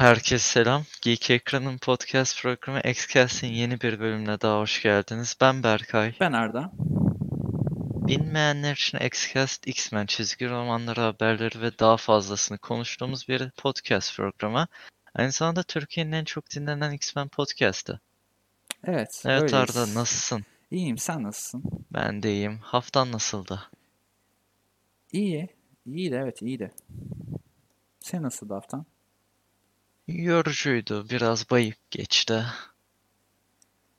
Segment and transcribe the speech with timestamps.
[0.00, 0.82] Herkese selam.
[1.02, 5.36] Geek Ekran'ın podcast programı Xcast'in yeni bir bölümüne daha hoş geldiniz.
[5.40, 6.14] Ben Berkay.
[6.20, 6.72] Ben Arda.
[8.08, 14.66] Bilmeyenler için Xcast, X-Men çizgi romanları, haberleri ve daha fazlasını konuştuğumuz bir podcast programı.
[15.14, 18.00] Aynı zamanda Türkiye'nin en çok dinlenen X-Men podcastı.
[18.84, 19.54] Evet, Evet öyleyiz.
[19.54, 20.44] Arda nasılsın?
[20.70, 21.62] İyiyim, sen nasılsın?
[21.92, 22.58] Ben de iyiyim.
[22.62, 23.62] Haftan nasıldı?
[25.12, 25.48] İyi.
[25.86, 26.70] İyi de evet, iyi de.
[28.00, 28.86] Sen nasıl haftan?
[30.12, 31.10] Yorucuydu.
[31.10, 32.44] Biraz bayık geçti.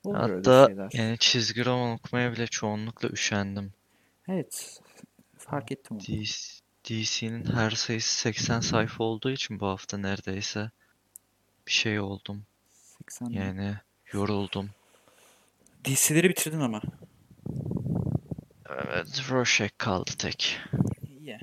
[0.03, 3.73] Olur Hatta yani çizgi roman okumaya bile çoğunlukla üşendim.
[4.27, 4.79] Evet,
[5.37, 6.01] fark ettim onu.
[6.01, 10.71] DC DC'nin her sayısı 80 sayfa olduğu için bu hafta neredeyse
[11.67, 12.45] bir şey oldum.
[13.09, 13.75] 80 Yani
[14.11, 14.69] yoruldum.
[15.85, 16.81] DC'leri bitirdin ama.
[18.69, 20.59] Evet, Rorschach kaldı tek.
[21.19, 21.39] İyi.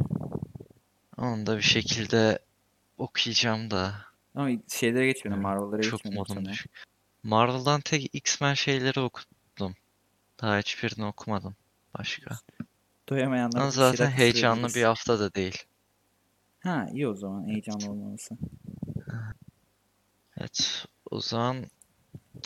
[1.17, 2.39] Onu da bir şekilde
[2.99, 4.08] okuyacağım da
[4.39, 6.53] Ama şeylere geçmedin, Evet, Marvel'lara çok geçmedin modum sana.
[6.53, 6.85] düşük.
[7.23, 9.75] Marvel'dan tek X-Men şeyleri okudum.
[10.43, 11.57] Daha hiçbirini okumadım
[11.99, 12.39] başka.
[13.09, 15.65] Doyamayanlara Ama zaten heyecanlı bir hafta da değil.
[16.61, 18.35] Ha, iyi o zaman, heyecanlı olmaması.
[20.41, 21.65] Evet, o zaman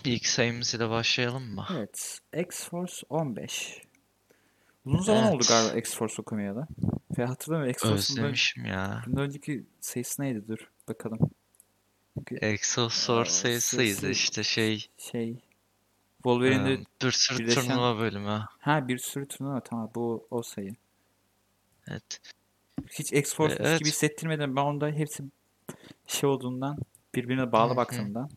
[0.05, 1.67] ilk sayımız ile başlayalım mı?
[1.77, 3.83] Evet, X-Force 15.
[4.85, 5.49] Uzun zaman oldu Evet.
[5.49, 6.67] galiba X-Force okumayalı.
[7.19, 9.03] Ve hatırlamıyorum X-Force'un Özlemişim ya.
[9.07, 10.49] bundan önceki sayısı neydi?
[10.49, 11.19] Dur bakalım.
[13.27, 15.37] Sayısıydı sayısı- işte şey şey
[16.17, 18.45] Wolverine'de Ee, bir sürü birleşen- turnuva bölümü.
[18.61, 20.75] ha bir sürü turnuva tamam bu o sayı.
[21.89, 22.21] Evet.
[22.91, 23.79] Hiç X-Force'muş Evet.
[23.79, 24.57] gibi hissettirmedim.
[24.57, 25.23] Ben onda hepsi
[26.07, 26.79] şey olduğundan
[27.15, 28.31] birbirine bağlı baktığımdan.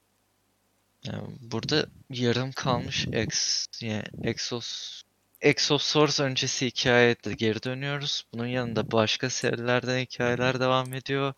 [1.04, 5.02] Yani burada yarım kalmış Ex, yani Exos
[5.42, 8.26] Exosaurus öncesi hikayede geri dönüyoruz.
[8.34, 11.34] Bunun yanında başka serilerden hikayeler devam ediyor.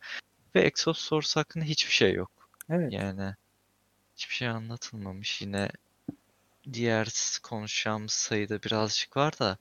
[0.56, 2.32] Ve Exosaurus hakkında hiçbir şey yok.
[2.70, 2.94] Evet.
[2.94, 3.36] Yani
[4.16, 5.42] hiçbir şey anlatılmamış.
[5.42, 5.70] Yine
[6.74, 9.58] diğer konuşacağımız sayıda birazcık var da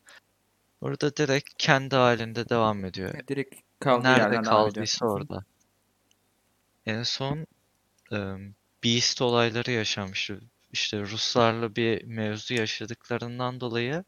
[0.81, 3.15] burada direkt kendi halinde devam ediyor.
[3.15, 5.45] Ya Direkt kaldığı Nerede kaldıysa orada.
[6.87, 7.47] En son
[8.13, 8.19] e,
[8.85, 10.41] Beast olayları yaşanmıştı.
[10.73, 14.05] İşte Ruslarla bir mevzu yaşadıklarından dolayı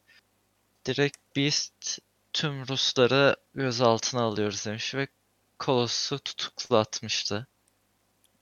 [0.86, 1.98] direkt Beast
[2.32, 5.08] tüm Rusları gözaltına alıyoruz demiş ve
[5.58, 7.46] Kolos'u tutuklatmıştı.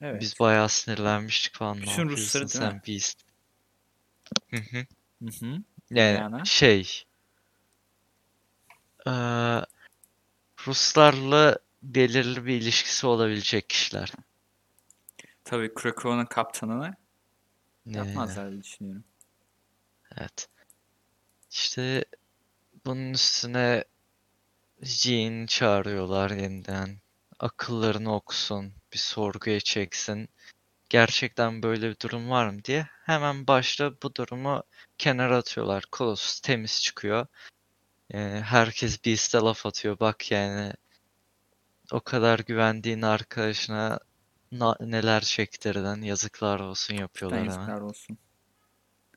[0.01, 0.21] Evet.
[0.21, 1.77] Biz bayağı sinirlenmiştik falan.
[1.77, 2.83] Ne Bütün Rusları değil sen mi?
[2.89, 3.23] Beast?
[4.51, 4.87] Hı hı.
[5.23, 5.63] Hı hı.
[5.91, 6.47] Yani Yani?
[6.47, 7.05] şey
[9.07, 9.63] eee,
[10.67, 14.13] Ruslarla belirli bir ilişkisi olabilecek kişiler.
[15.45, 16.95] Tabii Krakow'un kaptanını
[17.87, 19.05] Ee, yapmazlar diye düşünüyorum.
[20.17, 20.49] Evet.
[21.51, 22.05] İşte
[22.87, 23.85] bunun üstüne
[24.83, 26.99] Jean çağırıyorlar yeniden.
[27.39, 30.29] Akıllarını okusun, bir sorguya çeksin.
[30.89, 32.89] Gerçekten böyle bir durum var mı diye.
[33.05, 34.63] Hemen başta bu durumu
[34.99, 35.85] kenara atıyorlar.
[35.93, 37.27] Colossus temiz çıkıyor.
[38.13, 40.01] Yani herkes Beast'e laf atıyor.
[40.01, 40.73] Bak yani
[41.93, 43.99] o kadar güvendiğin arkadaşına
[44.53, 46.03] na- neler çektirdin.
[46.03, 47.53] Yazıklar olsun yapıyorlar hemen.
[47.53, 48.19] yazıklar olsun.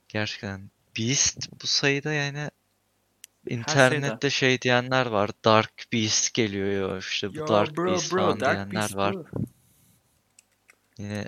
[0.08, 2.50] Gerçekten Beast bu sayıda yani
[3.48, 5.30] internette şey diyenler var.
[5.46, 8.96] Dark Beast geliyor ya işte bu Yo Dark bro Beast bro falan Dark diyenler Beast
[8.96, 9.14] var.
[9.14, 9.26] bro.
[10.98, 11.28] Yine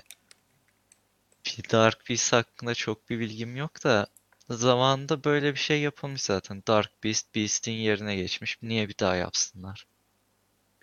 [1.46, 4.06] bir Dark Beast hakkında çok bir bilgim yok da
[4.50, 6.62] zamanında böyle bir şey yapılmış zaten.
[6.66, 8.58] Dark Beast Beast'in yerine geçmiş.
[8.62, 9.86] Niye bir daha yapsınlar?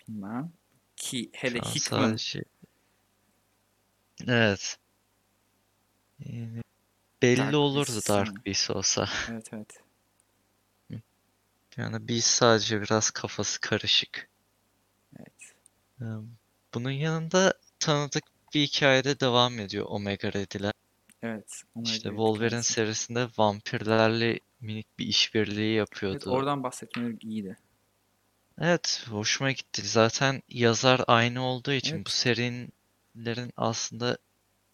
[0.08, 0.52] Bilmem.
[0.96, 2.44] Ki hele Şu an Hickman sadece
[4.28, 4.78] Evet.
[6.18, 6.62] Yani
[7.22, 8.46] belli Dark olurdu Beast Dark.
[8.46, 9.08] Beast olsa.
[9.30, 9.80] Evet evet.
[11.80, 14.28] Yani Beast sadece biraz kafası karışık.
[15.18, 15.54] Evet.
[16.74, 18.24] Bunun yanında tanıdık
[18.54, 20.72] bir hikayede devam ediyor Omega Red'ler.
[21.22, 21.62] Evet.
[21.74, 22.72] Ona İşte Wolverine hikayesi.
[22.72, 26.30] serisinde vampirlerle minik bir işbirliği Evet, yapıyordu.
[26.30, 27.56] oradan bahsetmeleri iyiydi.
[28.58, 29.82] Evet, hoşuma gitti.
[29.82, 32.10] Zaten yazar aynı olduğu için bu Evet.
[32.10, 34.18] serilerin aslında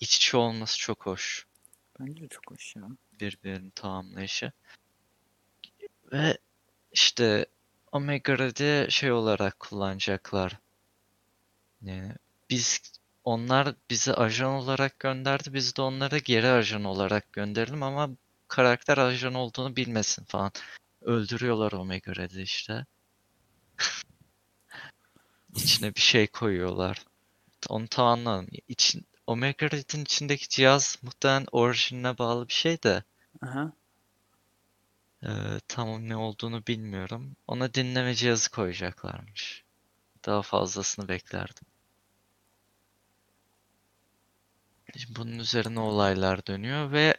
[0.00, 1.47] iç içe olması çok hoş.
[2.01, 2.83] Bence de çok hoş ya.
[3.21, 4.53] Birbirini tamamlayışı.
[6.13, 6.39] Ve
[6.97, 7.47] işte
[7.93, 10.59] Omega Red'i şey olarak kullanacaklar.
[11.83, 12.13] Yani
[12.51, 12.81] biz
[13.25, 15.54] onlar bizi ajan olarak gönderdi.
[15.54, 18.10] Biz de onlara geri ajan olarak gönderelim ama
[18.48, 20.53] karakter ajan olduğunu bilmesin falan.
[21.03, 22.87] Öldürüyorlar Omega Red'i işte.
[25.57, 27.04] İçine bir şey koyuyorlar.
[27.69, 28.49] Onu tam anlamadım.
[28.69, 33.03] İçin, Omega Red'in içindeki cihaz muhtemelen orijinine bağlı bir şey de
[33.42, 33.72] Aha.
[35.22, 35.28] E,
[35.68, 37.36] tam ne olduğunu bilmiyorum.
[37.47, 39.65] Ona dinleme cihazı koyacaklarmış.
[40.27, 41.66] Daha fazlasını beklerdim.
[45.09, 47.15] Bunun üzerine olaylar dönüyor ve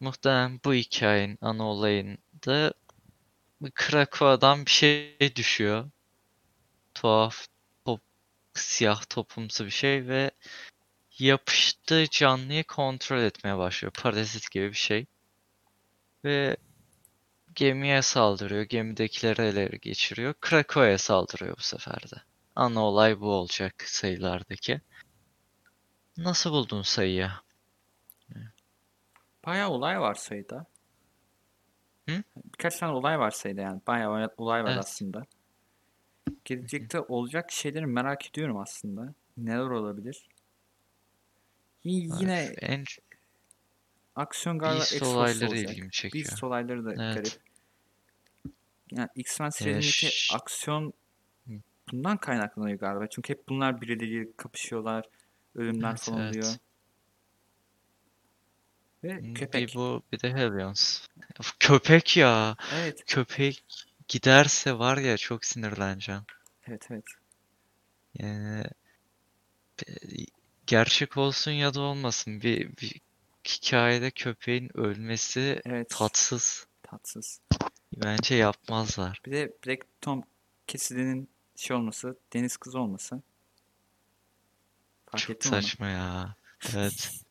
[0.00, 2.74] muhtemelen bu hikayenin ana olayında
[3.60, 5.90] bir Krakow'dan bir şey düşüyor.
[6.94, 7.46] Tuhaf
[7.84, 8.00] top,
[8.54, 10.30] siyah topumsu bir şey ve
[11.18, 13.92] yapıştığı canlıyı kontrol etmeye başlıyor.
[13.92, 15.06] Parazit gibi bir şey.
[16.24, 16.56] Ve
[17.54, 18.62] gemiye saldırıyor.
[18.62, 20.34] Gemidekileri ele geçiriyor.
[20.40, 22.16] Krakow'a saldırıyor bu sefer de.
[22.56, 24.80] Ana olay bu olacak sayılardaki.
[26.16, 27.30] Nasıl buldun sayıyı?
[29.46, 30.66] Bayağı olay var sayıda.
[32.08, 32.22] Hı?
[32.36, 33.80] Birkaç tane olay var sayıda yani.
[33.86, 34.78] Bayağı olay var Evet.
[34.78, 35.26] aslında.
[36.44, 39.14] Gelecekte olacak şeyleri merak ediyorum aslında.
[39.36, 40.28] Neler olabilir?
[41.84, 42.84] Y- Yine En
[44.16, 45.70] aksiyon galiba Beast X-Force olayları olacak.
[45.70, 46.24] ilgimi çekiyor.
[46.24, 47.14] Beast olayları da Evet.
[47.14, 47.32] garip.
[48.92, 50.92] Yani X-Men Ee, serilerindeki ş- aksiyon
[51.92, 53.06] bundan kaynaklanıyor galiba.
[53.06, 55.04] Çünkü hep bunlar birileriyle kapışıyorlar.
[55.54, 56.44] Ölümler Evet, falan oluyor.
[56.44, 56.60] evet.
[59.04, 59.74] Ve Bir köpek.
[59.74, 61.08] bu bir de Hellions.
[61.60, 62.56] Köpek ya.
[62.70, 63.64] Evet, Köpek
[64.08, 66.22] giderse var ya çok sinirleneceğim.
[66.68, 67.04] evet, evet.
[68.18, 68.64] Yani
[69.88, 69.92] e,
[70.66, 73.00] gerçek olsun ya da olmasın bir, bir
[73.48, 76.66] hikayede köpeğin ölmesi Evet, tatsız.
[76.82, 77.40] tatsız.
[77.96, 79.20] Bence yapmazlar.
[79.26, 80.22] Bir de Black Tom
[80.66, 83.22] Cassidy'nin şey olması, deniz kızı olması.
[85.06, 85.62] Fark Çok ettin mi onu?
[85.62, 86.36] saçma ya.
[86.74, 87.12] Evet.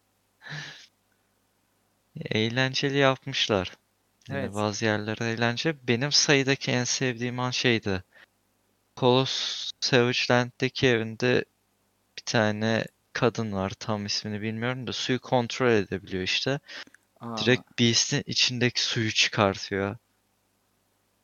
[2.15, 3.71] Eğlenceli yapmışlar.
[4.29, 4.53] Yani Evet.
[4.55, 5.87] bazı yerler eğlence.
[5.87, 8.03] Benim sayıdaki en sevdiğim an şeydi.
[8.95, 11.45] Kolos Savage Land'deki evinde
[12.17, 13.69] bir tane kadın var.
[13.69, 16.59] Tam ismini bilmiyorum da suyu kontrol edebiliyor işte.
[17.19, 19.97] Aa, Direkt Beast'in içindeki suyu çıkartıyor.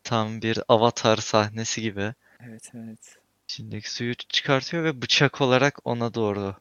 [0.04, 2.14] Tam bir avatar sahnesi gibi.
[2.40, 3.18] evet, evet.
[3.50, 6.56] İçindeki suyu çıkartıyor ve bıçak olarak ona doğru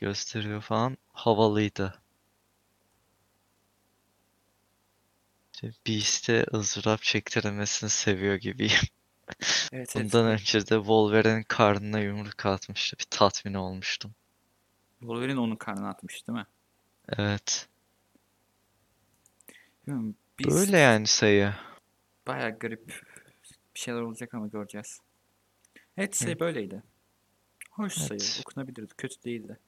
[0.00, 0.98] gösteriyor falan.
[1.12, 2.00] Havalıydı.
[5.54, 8.72] İşte Beast'e ızdırap çektirmesini seviyor gibiyim.
[9.72, 10.12] Evet, evet.
[10.14, 12.96] Bundan önce de Wolverine'in karnına yumruk atmıştı.
[12.98, 14.14] Bir tatmin olmuştum.
[15.06, 16.46] Wolverine onun karnına atmış değil mi?
[17.18, 17.68] Evet.
[19.86, 21.54] Bilmiyorum, Beast Böyle yani sayı.
[22.26, 22.88] bayağı garip
[23.74, 25.00] bir şeyler olacak ama göreceğiz.
[25.96, 26.82] Evet sayı böyleydi.
[27.70, 28.40] Hoş sayı, Evet.
[28.46, 29.58] okunabilirdi, kötü değildi.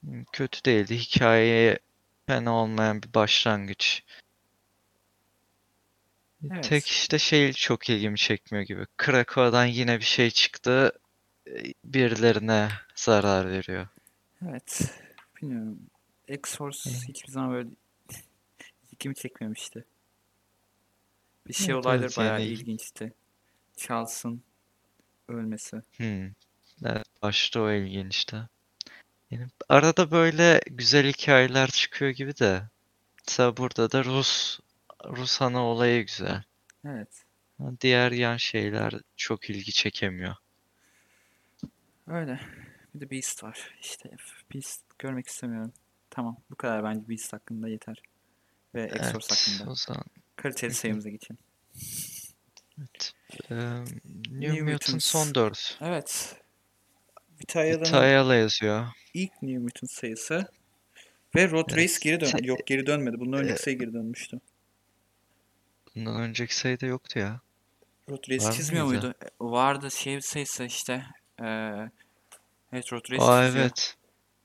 [0.00, 0.98] Hmm, Kötü değildi.
[0.98, 1.78] Hikayeye
[2.26, 4.02] fena olmayan bir başlangıç.
[6.50, 6.64] Evet.
[6.64, 8.86] Tek işte şey çok ilgimi çekmiyor gibi.
[8.96, 10.92] Krakow'dan yine bir şey çıktı.
[11.46, 13.88] e, Birilerine zarar veriyor.
[14.42, 14.94] Evet,
[15.42, 15.78] bilmiyorum.
[16.28, 17.08] X-Force Hı.
[17.08, 17.68] hiçbir zaman böyle
[18.92, 19.84] ilgimi çekmemişti.
[21.48, 23.12] Bir şey Evet, olayları evet, bayağı yani- ilginçti.
[23.76, 24.42] Charles'ın
[25.28, 25.82] ölmesi.
[25.96, 26.26] Hmm.
[26.84, 28.36] Evet, başta o ilginçti.
[29.30, 32.62] Yani arada böyle güzel hikayeler çıkıyor gibi de.
[33.28, 34.60] Mesela burada da Rus
[35.04, 36.42] Rus ana olayı güzel.
[36.84, 37.24] Evet.
[37.80, 40.34] Diğer yan şeyler çok ilgi çekemiyor.
[42.06, 42.40] Öyle.
[42.96, 43.70] Bir de Beast var.
[43.80, 44.10] İşte
[44.54, 45.72] Beast görmek istemiyorum.
[46.10, 46.36] Tamam.
[46.50, 48.02] Bu kadar bence Beast hakkında yeter.
[48.74, 49.70] Ve X-Force Evet, hakkında.
[49.70, 50.04] o zaman
[50.36, 51.38] Kaliteli sayımıza geçelim.
[52.78, 53.12] evet.
[53.50, 53.56] Eee,
[54.30, 55.04] New New Mutant Mutants.
[55.04, 55.78] son 4.
[55.80, 56.36] Evet.
[57.48, 58.86] Tayala yazıyor.
[59.14, 60.48] ilk New Mutant sayısı.
[61.36, 61.84] Ve Road Evet.
[61.84, 62.26] Race geri dön.
[62.26, 63.20] Sen- Yok geri dönmedi.
[63.20, 64.40] Bundan önceki Ee, sayı geri dönmüştü.
[65.94, 67.40] Bundan önceki sayıda yoktu ya.
[68.10, 69.02] Road Race Var çizmiyor mıydı?
[69.06, 69.16] muydu?
[69.22, 71.06] E, Vardı şey sayısı işte.
[71.42, 71.44] Ee,
[72.72, 73.64] evet Road Race Aa çiziyor.
[73.64, 73.96] evet.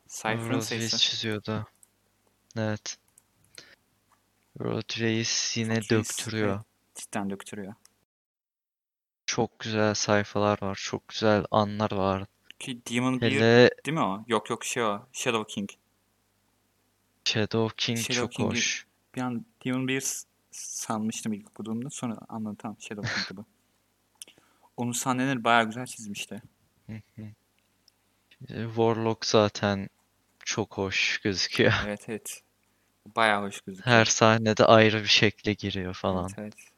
[0.07, 0.95] Cypher'ın Road sayısı.
[0.95, 1.67] Race çiziyordu.
[2.57, 2.97] Evet.
[4.59, 6.55] Road Race yine Road Race, döktürüyor.
[6.55, 7.73] evet, cidden döktürüyor.
[9.25, 10.79] Çok güzel sayfalar var.
[10.83, 12.25] Çok güzel anlar var.
[12.59, 14.23] Ki Demon Beer Hele değil mi o?
[14.27, 15.07] Yok yok şey o.
[15.13, 15.69] Shadow King.
[17.25, 18.85] Shadow King Shadow çok King'i- hoş.
[19.15, 20.03] Bir an Demon Beer
[20.51, 21.89] sanmıştım ilk okuduğumda.
[21.89, 23.45] Sonra anladım tamam Shadow King'di bu.
[24.77, 26.41] Onun sahneleri bayağı güzel çizmişti.
[28.49, 29.89] E, Warlock zaten
[30.45, 31.73] çok hoş gözüküyor.
[31.85, 32.41] Evet evet.
[33.15, 33.97] Bayağı hoş gözüküyor.
[33.97, 36.29] Her sahnede ayrı bir şekle giriyor falan.
[36.37, 36.71] Evet evet.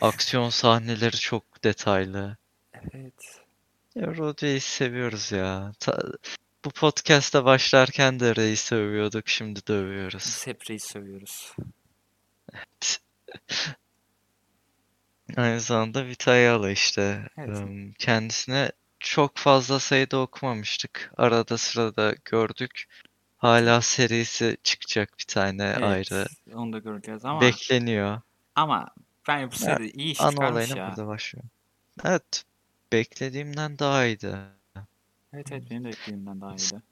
[0.00, 2.36] Aksiyon sahneleri çok detaylı.
[2.94, 3.40] Evet.
[3.94, 5.72] Ya Road Race'i seviyoruz ya.
[5.80, 6.12] Ta-
[6.64, 10.24] bu podcast'a başlarken de Reis'i övüyorduk, şimdi de övüyoruz.
[10.26, 11.52] Biz hep reis seviyoruz.
[15.36, 17.28] Aynı zamanda Vitayala işte.
[17.38, 17.58] Evet.
[17.98, 18.72] Kendisine
[19.04, 21.12] çok fazla sayıda okumamıştık.
[21.16, 22.84] Arada sırada gördük.
[23.38, 25.82] Hala serisi çıkacak bir tane Evet.
[25.82, 26.26] ayrı.
[26.54, 28.20] Onu da göreceğiz ama Bekleniyor.
[28.54, 28.88] ama
[29.28, 30.88] ben bu seri iyi iş Ana olayına ya.
[30.88, 31.44] burada başlıyor.
[32.04, 32.44] Evet.
[32.92, 34.36] Beklediğimden daha iyiydi.
[35.32, 36.82] Evet evet benim de beklediğimden daha iyiydi.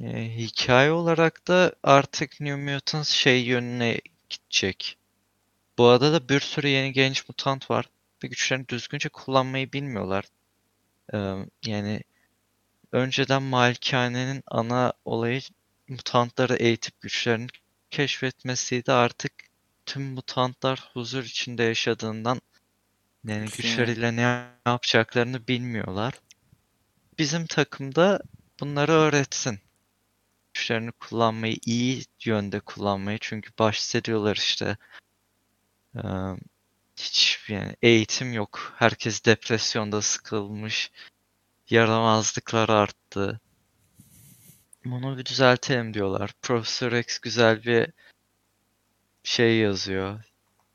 [0.00, 4.00] E, hikaye olarak da artık New Mutants şey yönüne
[4.30, 4.98] gidecek.
[5.78, 7.88] Bu arada da bir sürü yeni genç mutant var
[8.24, 10.24] ve güçlerini düzgünce kullanmayı bilmiyorlar.
[11.66, 12.02] Yani
[12.92, 15.40] önceden Malikane'nin ana olayı
[15.88, 17.46] mutantları eğitip güçlerini
[17.90, 18.92] keşfetmesiydi.
[18.92, 19.32] Artık
[19.86, 22.40] tüm mutantlar huzur içinde yaşadığından
[23.24, 26.14] yani güçleriyle ne yapacaklarını bilmiyorlar.
[27.18, 28.20] Bizim takımda
[28.60, 29.60] bunları öğretsin.
[30.54, 33.18] Güçlerini kullanmayı, iyi yönde kullanmayı.
[33.20, 34.76] Çünkü bahsediyorlar işte.
[37.00, 38.74] Hiç yani eğitim yok.
[38.76, 40.90] Herkes depresyonda sıkılmış.
[41.70, 43.40] Yaramazlıklar arttı.
[44.84, 46.30] Bunu bir düzeltelim diyorlar.
[46.42, 47.92] Profesör X güzel bir
[49.22, 50.24] şey yazıyor.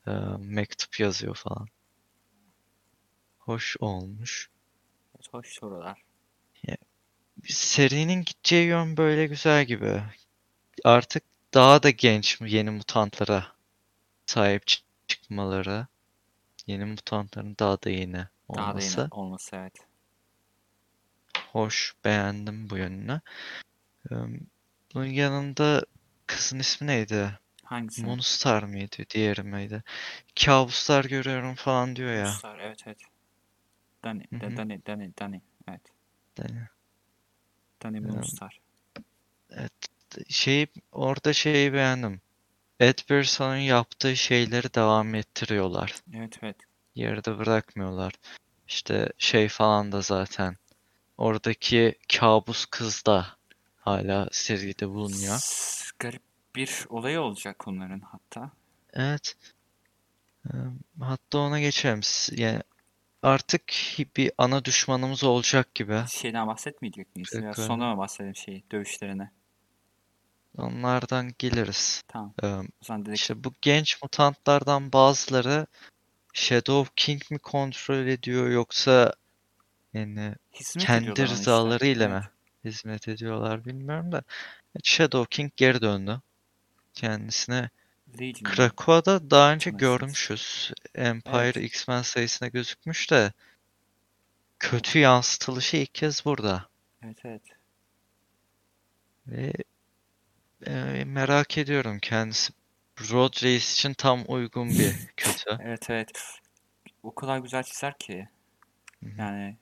[0.07, 1.67] eee, mektup yazıyor falan.
[3.39, 4.49] Hoş olmuş.
[5.15, 6.01] Evet, hoş sorular.
[7.47, 10.03] Serinin gideceği yön böyle güzel gibi.
[10.83, 13.47] Artık daha da genç yeni mutantlara
[14.25, 15.87] sahip çı- çıkmaları.
[16.67, 19.01] Yeni mutantların daha da yeni Daha da olması.
[19.01, 19.73] yeni olması evet.
[21.51, 23.21] Hoş, beğendim bu yönünü.
[24.93, 25.85] Bunun yanında
[26.27, 27.39] kızın ismi neydi?
[27.63, 28.05] Hangisi?
[28.05, 28.97] Moonstar mıydı?
[29.09, 29.83] Diğeri miydi?
[30.45, 32.25] Kabuslar görüyorum falan diyor ya.
[32.25, 32.97] Ruslar, evet evet.
[34.03, 34.57] Dani, Hı de, hı.
[34.57, 35.41] Dani, Dani, Dani.
[35.67, 35.81] Evet.
[37.83, 38.09] Dani Evet.
[38.09, 38.59] Moonstar.
[40.29, 42.21] şey orada şeyi beğendim.
[42.79, 45.95] Ed Brison'un yaptığı şeyleri devam ettiriyorlar.
[46.13, 46.55] Evet evet.
[46.95, 48.13] Yarıda bırakmıyorlar.
[48.67, 50.55] İşte şey falan da zaten.
[51.17, 53.27] Oradaki kabus kız da
[53.77, 55.39] hala seride bulunuyor.
[55.99, 56.21] Garip
[56.55, 58.51] bir olay olacak onların hatta.
[58.93, 59.35] Evet.
[60.99, 62.01] Hatta ona geçelim.
[62.31, 62.61] Yani
[63.21, 63.73] artık
[64.17, 66.03] bir ana düşmanımız olacak gibi.
[66.09, 67.29] Şeyden bahsetmeyecek miyiz?
[67.33, 67.61] Peki.
[67.61, 69.31] sonra mı bahsedelim şeyi, dövüşlerine?
[70.57, 72.03] Onlardan geliriz.
[72.07, 72.33] Tamam.
[72.89, 75.67] Dedik İşte bu genç mutantlardan bazıları
[76.33, 79.13] Shadow King mi kontrol ediyor yoksa
[79.93, 81.23] yani hizmet kendi işte.
[81.27, 82.23] rızalarıyla Evet.
[82.23, 82.29] mı
[82.65, 84.23] hizmet ediyorlar bilmiyorum da.
[84.83, 86.21] Shadow King geri döndü.
[86.93, 87.69] Kendisine
[88.21, 88.43] Legion.
[88.53, 89.79] Krakowa'da daha önce Tanıştık.
[89.79, 90.71] görmüşüz.
[90.95, 91.57] Empire Evet.
[91.57, 93.33] X-Men sayısına gözükmüş de
[94.59, 96.65] kötü yansıtılışı ilk kez burada.
[97.03, 97.41] Evet evet.
[99.27, 99.53] Ve
[100.67, 102.53] e, merak ediyorum kendisi
[103.11, 105.57] Road Race için tam uygun bir kötü.
[105.59, 106.39] Evet evet.
[107.03, 108.29] O kadar güzel çizer ki.
[109.17, 109.57] Yani.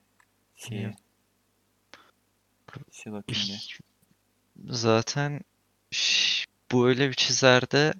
[2.91, 3.59] Shadow King'i.
[4.69, 5.41] Zaten
[6.71, 7.93] bu öyle bir çizerde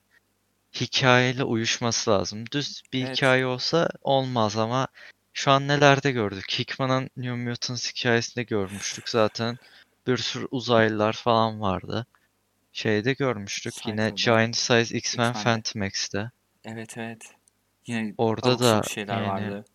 [0.73, 2.45] hikayeyle uyuşması lazım.
[2.51, 3.17] Düz bir Evet.
[3.17, 4.87] hikaye olsa olmaz ama
[5.33, 6.45] şu an nelerde gördük?
[6.59, 9.57] Hickman'ın New Mutants hikayesinde görmüştük zaten.
[10.07, 12.05] Bir sürü uzaylılar falan vardı.
[12.73, 14.09] Şeyde görmüştük yine.
[14.15, 15.33] Giant Size X-Men.
[15.33, 16.31] Phantom X'te.
[16.65, 17.35] Evet evet.
[17.87, 19.65] Yine Orada da şeyler yani vardı.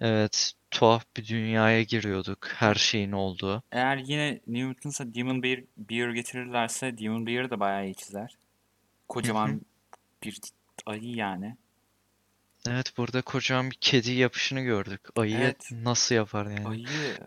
[0.00, 2.48] evet tuhaf bir dünyaya giriyorduk.
[2.54, 3.62] Her şeyin olduğu.
[3.72, 8.36] Eğer yine New Mutants'a Demon Bear, Bear getirirlerse Demon Bear da bayağı iyi çizer.
[9.08, 9.60] Kocaman
[10.22, 10.40] bir
[10.86, 11.56] ayı yani.
[12.68, 15.00] Evet burada kocaman bir kedi yapışını gördük.
[15.16, 15.68] Ayı Evet.
[15.72, 16.68] nasıl yapar yani?
[16.68, 17.18] Ayı.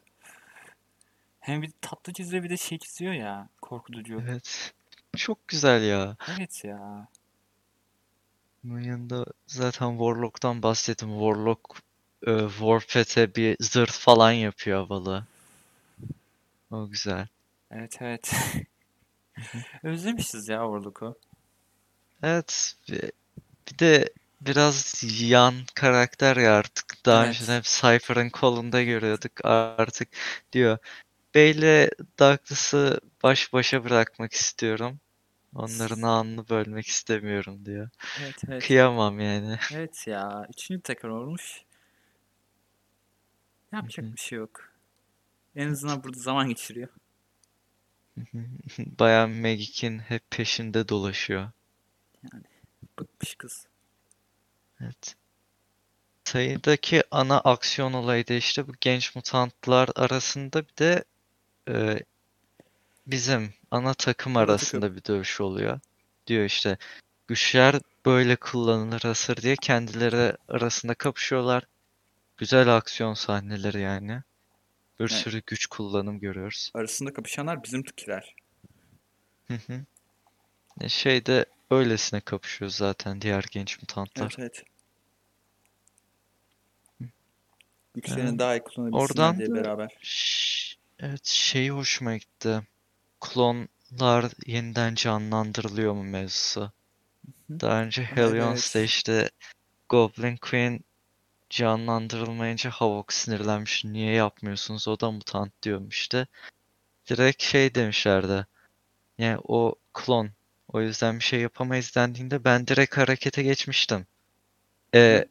[1.40, 3.50] Hem bir tatlı çiziyor bir de şey çiziyor ya.
[3.62, 4.22] Korkutucu.
[4.30, 4.74] Evet.
[5.16, 6.18] Çok güzel ya.
[6.28, 7.08] Evet ya.
[8.64, 11.10] Bunun yanında zaten Warlock'tan bahsettim.
[11.10, 11.62] Warlock
[12.28, 15.26] e, Warpath'e bir zırh falan yapıyor havalı.
[16.72, 17.28] O güzel.
[17.72, 18.32] Evet evet.
[19.84, 21.16] Özlemişiz ya Warlock'u.
[22.24, 22.76] Evet.
[22.90, 23.12] Bir,
[23.72, 24.10] bir de
[24.42, 27.06] biraz yan karakter ya artık.
[27.06, 27.36] Daha Evet.
[27.36, 29.46] önceden hep Cypher'ın kolunda görüyorduk.
[29.46, 30.10] Artık
[30.54, 30.78] diyor.
[31.38, 31.90] Bey'le
[32.20, 35.00] Douglas'ı baş başa bırakmak istiyorum.
[35.56, 37.90] Onların anını bölmek istemiyorum diyor.
[38.22, 38.68] Evet evet.
[38.68, 39.60] Kıyamam yani.
[39.74, 40.48] Evet ya.
[40.50, 41.64] Üçüncü tekrar olmuş.
[43.72, 44.14] Yapacak Hı hı.
[44.14, 44.70] bir şey yok.
[45.56, 46.90] En azından burada zaman geçiriyor.
[48.80, 51.52] Bayan Magik'in hep peşinde dolaşıyor.
[53.00, 53.68] Bıkmış kız.
[54.82, 55.16] Evet.
[56.24, 61.04] Sayıdaki ana aksiyon olayı da işte bu genç mutantlar arasında bir de
[61.68, 62.00] e,
[63.08, 65.80] bizim ana takım arasında bir dövüş oluyor.
[66.28, 66.78] Diyor işte
[67.28, 71.64] güçler böyle kullanılır hasır diye kendileri arasında kapışıyorlar.
[72.38, 74.22] Güzel aksiyon sahneleri yani.
[75.00, 75.12] Bir Evet.
[75.12, 76.72] sürü güç kullanım görüyoruz.
[76.74, 78.36] Arasında kapışanlar bizim Tukiler.
[79.48, 79.82] Hı hı.
[80.82, 84.36] E, Şeyde öylesine kapışıyor zaten diğer genç mutantlar.
[84.40, 84.64] Evet evet.
[87.96, 89.98] Güçlerini Ee, daha iyi kullanabilsinler oradan diye beraber.
[91.00, 92.62] Evet şey hoşuma gitti.
[93.20, 96.62] Klon klonlar yeniden canlandırılıyor mu mevzusu.
[96.62, 97.60] Hı.
[97.60, 98.90] Daha önce Helions'ta evet.
[98.90, 99.30] işte
[99.90, 100.80] Goblin Queen
[101.50, 103.86] canlandırılmayınca Havok sinirlenmiş.
[103.86, 104.88] Niye yapmıyorsunuz?
[104.88, 106.28] O da mutant diyormuştu.
[107.10, 108.46] Direkt şey demişlerdi.
[109.18, 110.30] Yani o klon.
[110.68, 114.08] O yüzden bir şey yapamayız dendiğinde ben direkt harekete geçmiştim.
[114.96, 115.26] E,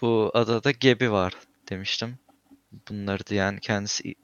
[0.00, 1.34] bu adada Gebi var
[1.68, 2.18] demiştim.
[2.88, 4.14] Bunları diyen kendisi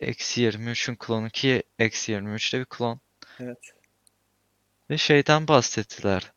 [0.00, 3.00] Eksi 23'ün klonu ki Eksi 23 de bir klon.
[3.40, 3.74] Evet.
[4.90, 6.32] Ve şeyden bahsettiler.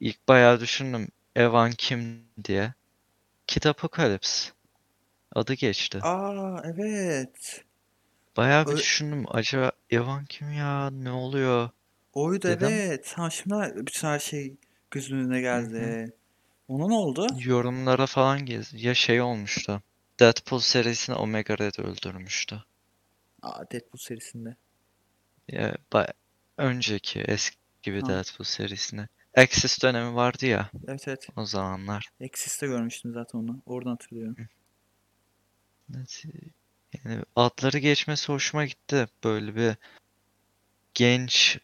[0.00, 1.08] İlk bayağı düşündüm.
[1.36, 2.74] Evan kim diye.
[3.46, 4.50] Kid Apocalypse.
[5.34, 6.06] Adı geçti.
[6.10, 7.64] Aa evet.
[8.36, 9.24] Bayağı bir Ö- düşündüm.
[9.28, 10.90] Acaba Evan kim ya?
[10.90, 11.70] Ne oluyor?
[12.12, 12.60] Oydu Dedim.
[12.60, 13.12] evet.
[13.16, 14.56] Ha şimdi bütün her şey
[14.90, 16.12] gözümün önüne geldi.
[16.68, 17.26] Ona ne oldu?
[17.44, 18.84] Yorumlara falan gez.
[18.84, 19.82] Ya şey olmuştu.
[20.20, 22.64] Deadpool serisini Omega Red öldürmüştü.
[23.42, 24.56] Aa Deadpool serisinde.
[25.48, 26.12] Ya ba-
[26.56, 28.08] önceki eski bir Ha.
[28.08, 29.08] Deadpool serisine.
[29.36, 31.28] Axis dönemi vardı ya Evet evet.
[31.36, 32.08] o zamanlar.
[32.20, 33.62] Exis'te görmüştüm zaten onu.
[33.66, 34.36] Oradan hatırlıyorum.
[35.96, 36.24] Evet,
[37.04, 39.06] Yani adları geçmesi hoşuma gitti.
[39.24, 39.76] Böyle bir
[40.94, 41.58] genç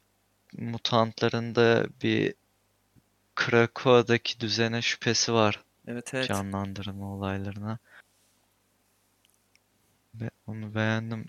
[0.58, 2.34] mutantların da bir
[3.34, 6.28] Krakow'daki düzene şüphesi var Evet evet.
[6.28, 7.78] canlandırma olaylarına.
[10.14, 11.26] Ve onu beğendim.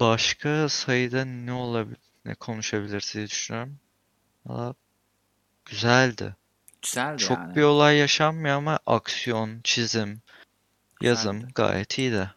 [0.00, 3.78] Başka sayıda ne olabilir, ne konuşabiliriz diye düşünüyorum.
[4.46, 4.74] Valla
[5.64, 6.36] güzeldi.
[6.82, 7.56] Güzeldi Çok yani.
[7.56, 10.22] bir olay yaşanmıyor ama aksiyon, çizim,
[11.00, 11.52] yazım Güzeldi.
[11.54, 12.30] gayet iyiydi.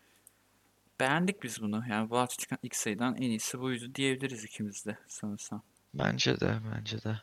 [1.00, 1.84] Beğendik biz bunu.
[1.90, 5.64] Yani bu hafta çıkan ilk sayıdan en iyisi buydu diyebiliriz ikimiz de sanırsam.
[5.94, 7.22] Bence de, bence de.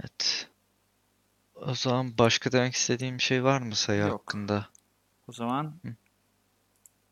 [0.00, 0.48] Evet.
[1.54, 4.20] O zaman başka demek istediğim bir şey var mı sayı Yok.
[4.20, 4.68] hakkında?
[5.28, 5.94] O zaman Hı.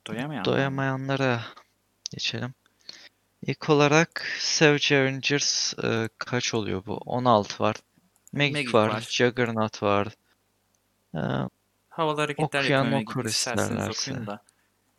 [0.06, 1.40] doyamayan Doyamayanlara
[2.14, 2.54] geçelim.
[3.42, 6.96] İlk olarak Savage Avengers e, kaç oluyor bu?
[6.96, 7.76] 16 var.
[8.32, 9.08] Magic Magic var, var.
[9.10, 10.08] Juggernaut var.
[11.14, 11.20] E,
[11.88, 14.42] havalı hareketler Okuyan okur İsterseniz okuyun da.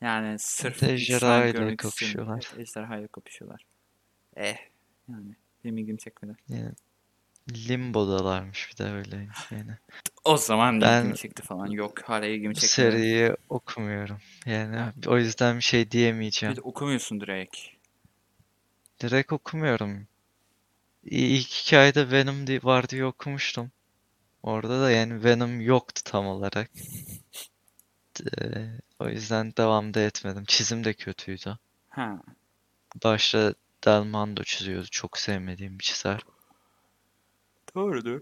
[0.02, 2.50] Yani sırf ejderha ile kapışıyorlar.
[2.56, 3.66] Evet, ejderha ile kapışıyorlar.
[4.36, 4.58] Eh
[5.10, 6.38] yani benim ilgimi çekmedi.
[6.50, 6.72] yani
[7.52, 9.78] Limbo'dalarmış bir de öyle yani.
[10.24, 11.68] O zaman Ben ilgimi çekti falan.
[11.68, 12.70] Yok hala ilgimi çekmedi.
[12.70, 14.18] seriyi okumuyorum.
[14.46, 14.94] Yani Ha.
[15.08, 16.56] o yüzden bir şey Bir diyemeyeceğim.
[16.56, 17.58] de okumuyorsun direkt.
[19.02, 20.08] Direkt okumuyorum.
[21.04, 23.72] İlk hikayede Venom var diye okumuştum.
[24.44, 26.70] Orada da yani Venom yoktu tam olarak.
[29.00, 30.44] O yüzden devam da etmedim.
[30.48, 31.58] Çizim de kötüydü.
[31.90, 32.22] Ha.
[33.04, 33.54] Başta
[33.86, 34.88] Del Mando çiziyordu.
[34.92, 36.22] Çok sevmediğim bir çizer.
[37.76, 38.22] Doğrudur.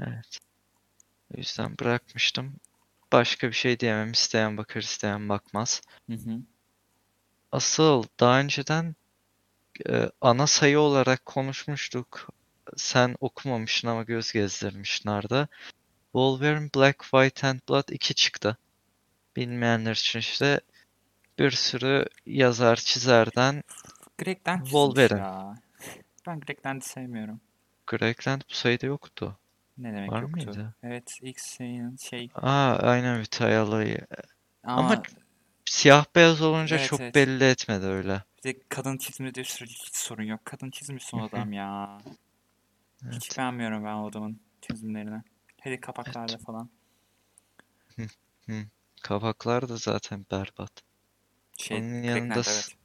[0.00, 0.38] Evet.
[1.34, 2.56] O yüzden bırakmıştım.
[3.12, 4.12] Başka bir şey diyemem.
[4.12, 5.82] İsteyen bakar, isteyen bakmaz.
[6.06, 6.40] Hı hı.
[7.52, 8.94] Asıl daha önceden
[9.88, 12.28] e, ana sayı olarak konuşmuştuk.
[12.76, 15.48] Sen okumamışsın ama göz gezdirmiştin Arda.
[16.12, 18.56] Wolverine Black, White and Blood 2 çıktı.
[19.36, 20.60] Bilmeyenler için işte
[21.38, 23.62] bir sürü yazar, çizerden
[24.18, 25.20] Greg Wolverine.
[25.20, 25.54] ya.
[26.26, 27.40] Ben Greg Land'i sevmiyorum.
[27.90, 29.38] Greg Land bu sayıda yoktu.
[29.78, 30.36] Ne demek Var yoktu?
[30.36, 30.74] mıydı?
[30.82, 34.06] Evet ilk sayının şey Aa aynen Vitalya'yı.
[34.64, 35.02] Ama ama
[35.64, 37.14] siyah beyaz olunca Evet, çok evet.
[37.14, 38.22] belli etmedi öyle.
[38.38, 40.40] bir de kadın çizmediği sürece hiç sorun yok.
[40.44, 41.98] Kadın çizmiş son adam ya.
[43.04, 43.14] Evet.
[43.14, 45.22] Hiç beğenmiyorum ben o adamın çizimlerini.
[45.60, 46.70] Hele kapaklarda falan.
[49.02, 50.72] Kapaklar da zaten berbat.
[51.58, 52.76] Şey, Onun yanında evet.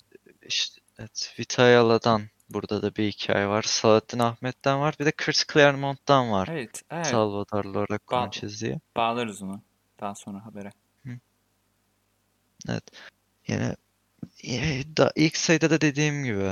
[0.47, 3.61] işte evet, Vitalya'dan burada da bir hikaye var.
[3.63, 4.95] Salahattin Ahmet'ten var.
[4.99, 6.47] Bir de Chris Claremont'tan var.
[6.51, 7.07] Evet, evet.
[7.07, 8.79] Salvador Larroque'un Ba- çizdiği.
[8.95, 9.61] Bağlarız onu
[9.99, 10.71] daha sonra habere.
[12.69, 12.83] Evet.
[13.47, 13.75] Yani
[14.97, 16.51] da, ilk sayıda da dediğim gibi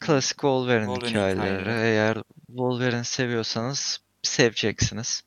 [0.00, 1.60] klasik Wolverine Wolverine hikayeleri.
[1.60, 1.86] hikayeleri.
[1.86, 5.22] Eğer Wolverine seviyorsanız seveceksiniz.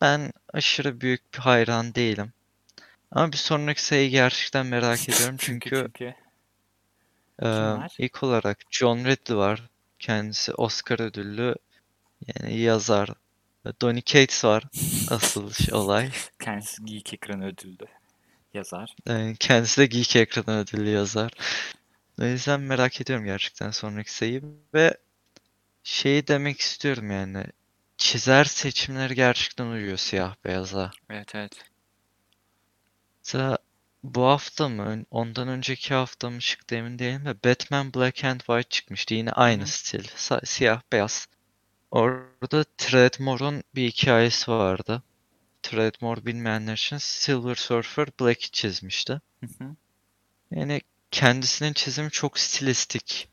[0.00, 2.32] Ben aşırı büyük bir hayran değilim.
[3.10, 5.36] Ama bir sonraki sayıyı gerçekten merak ediyorum.
[5.38, 6.14] Çünkü çünkü
[7.42, 9.70] Ee, ilk olarak John Ridley var.
[9.98, 11.54] Kendisi Oscar ödüllü
[12.36, 13.08] yani yazar.
[13.80, 14.64] Donny Cates var.
[15.10, 16.10] Asıl şey- olay.
[16.38, 17.86] kendisi Geek Ekranı ödüllü
[18.54, 18.94] yazar.
[19.06, 21.32] Yani kendisi de Geek Ekranı ödüllü yazar.
[22.20, 24.42] O yüzden merak ediyorum gerçekten sonraki sayıyı.
[24.74, 24.96] Ve
[25.82, 27.44] şeyi demek istiyorum yani.
[27.96, 30.90] Çizer seçimleri gerçekten uyuyor siyah beyaza.
[31.10, 31.52] Evet evet.
[33.24, 33.58] Mesela
[34.02, 38.40] bu hafta mı, ön- ondan önceki hafta mı çıktı emin değilim de Batman Black and
[38.40, 39.14] White çıkmıştı.
[39.14, 40.04] Yine aynı stil.
[40.04, 41.28] Sa- siyah beyaz.
[41.90, 45.02] Orada Treadmore'un bir hikayesi vardı.
[45.62, 49.20] Treadmore bilmeyenler için Silver Surfer Black'i çizmişti.
[49.40, 49.76] Hı hı.
[50.50, 53.28] Yani kendisinin çizimi çok stilistik.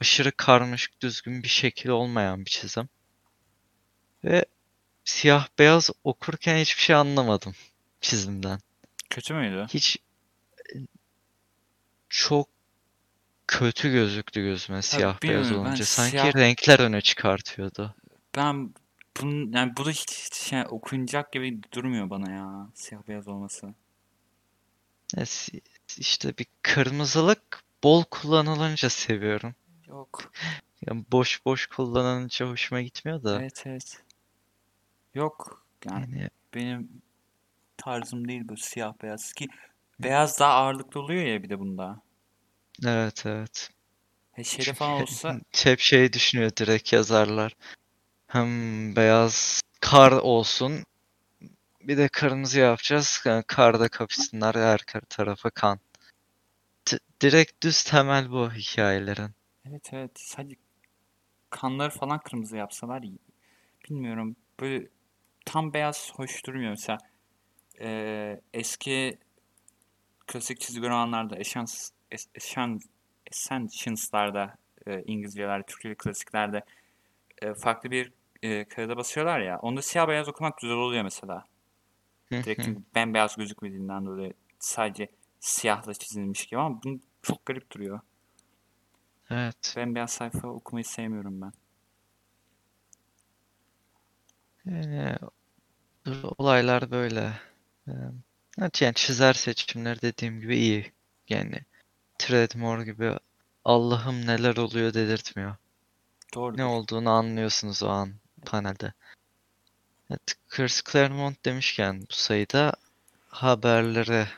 [0.00, 2.88] Aşırı karmaşık düzgün bir şekil olmayan bir çizim.
[4.24, 4.44] Ve
[5.04, 7.54] siyah beyaz okurken hiçbir şey anlamadım
[8.00, 8.60] çizimden.
[9.10, 9.66] Kötü müydü?
[9.70, 9.98] Hiç
[12.08, 12.48] çok
[13.46, 15.84] kötü gözüktü gözüme siyah beyaz bilmiyorum, ben olunca.
[15.84, 17.94] Sanki siyah- renkler öne çıkartıyordu.
[18.36, 18.74] Ben
[19.20, 23.74] bunun yani bu da hiç, hiç şey okunacak gibi durmuyor bana ya siyah beyaz olması.
[25.24, 25.60] Si-
[25.98, 29.54] işte bir kırmızılık bol kullanılınca seviyorum.
[29.86, 30.32] Yok.
[30.86, 33.40] Yani boş boş kullanınca hoşuma gitmiyor da.
[33.40, 34.02] Evet evet.
[35.14, 35.66] Yok.
[35.84, 37.02] Yani Yani benim
[37.76, 39.48] tarzım değil bu siyah beyaz ki
[40.00, 42.02] beyaz daha ağırlıklı oluyor ya bir de bunda.
[42.86, 43.70] evet evet.
[44.32, 47.56] He şeyde falan olsa Hep şey düşünüyor direkt yazarlar.
[48.28, 48.48] Hem
[48.96, 50.84] beyaz kar olsun.
[51.80, 53.24] Bir de kırmızı yapacağız.
[53.46, 55.80] Karda kapışsınlar her tarafa kan.
[56.90, 59.34] D- direkt düz temel bu hikayelerin.
[59.68, 60.56] evet evet sadece
[61.50, 63.18] kanları falan kırmızı yapsalar iyi.
[63.90, 64.88] Bilmiyorum böyle
[65.46, 66.98] tam beyaz hoş durmuyor mesela
[67.80, 69.18] eee, eski
[70.28, 71.72] klasik çizgi romanlarda Essence,
[73.26, 74.54] Essentials'larda
[74.86, 76.62] e, İngilizcelerde, Türkçe klasiklerde
[77.42, 78.12] e, farklı bir
[78.42, 79.58] e, kağıda basıyorlar ya.
[79.58, 81.44] Onda siyah beyaz okumak güzel oluyor mesela.
[82.30, 85.08] Direkt çünkü bembeyaz gözükmediğinden dolayı sadece
[85.40, 88.00] siyahla çizilmiş gibi ama bu çok garip duruyor.
[89.30, 89.74] Evet.
[89.76, 91.52] Bembeyaz sayfa okumayı sevmiyorum ben.
[94.66, 95.16] Yani
[96.38, 97.32] olaylar böyle.
[97.88, 97.92] Ee,
[98.60, 100.92] Evet yani çizer seçimleri dediğim gibi iyi.
[101.28, 101.60] Yani
[102.18, 103.12] Treadmore gibi
[103.64, 105.56] Allah'ım neler oluyor dedirtmiyor.
[106.34, 106.58] Doğrudur.
[106.58, 108.14] Ne olduğunu anlıyorsunuz o an
[108.46, 108.92] panelde.
[110.10, 112.72] Evet, Chris Claremont demişken bu sayıda
[113.28, 114.28] haberlere